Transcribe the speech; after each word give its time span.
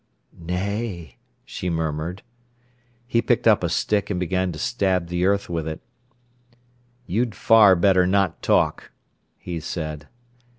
"Nay!" 0.35 1.17
she 1.45 1.69
murmured. 1.69 2.23
He 3.05 3.21
picked 3.21 3.47
up 3.47 3.63
a 3.63 3.69
stick 3.69 4.09
and 4.09 4.19
began 4.19 4.51
to 4.51 4.57
stab 4.57 5.09
the 5.09 5.27
earth 5.27 5.47
with 5.47 5.67
it. 5.67 5.79
"You'd 7.05 7.35
far 7.35 7.75
better 7.75 8.07
not 8.07 8.41
talk," 8.41 8.91
he 9.37 9.59
said. 9.59 10.07